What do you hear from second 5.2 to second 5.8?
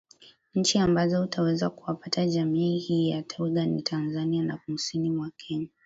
Kenya